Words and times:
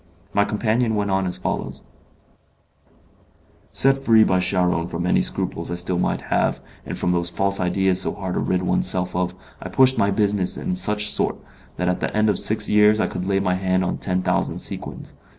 My 0.33 0.45
companion 0.45 0.95
went 0.95 1.11
on 1.11 1.27
as 1.27 1.37
follows: 1.37 1.83
"Set 3.71 3.95
free 3.99 4.23
by 4.23 4.39
Charron 4.39 4.87
from 4.87 5.05
any 5.05 5.21
scruples 5.21 5.69
I 5.69 5.75
still 5.75 5.99
might 5.99 6.21
have, 6.33 6.59
and 6.87 6.97
from 6.97 7.11
those 7.11 7.29
false 7.29 7.59
ideas 7.59 8.01
so 8.01 8.13
hard 8.13 8.33
to 8.33 8.39
rid 8.39 8.63
one's 8.63 8.87
self 8.87 9.15
of, 9.15 9.35
I 9.61 9.69
pushed 9.69 9.99
my 9.99 10.09
business 10.09 10.57
in 10.57 10.75
such 10.75 11.11
sort, 11.11 11.35
that 11.77 11.87
at 11.87 11.99
the 11.99 12.11
end 12.17 12.31
of 12.31 12.39
six 12.39 12.67
years 12.67 12.99
I 12.99 13.05
could 13.05 13.27
lay 13.27 13.39
my 13.39 13.53
hand 13.53 13.83
on 13.83 13.99
ten 13.99 14.23
thousand 14.23 14.57
sequins. 14.57 15.17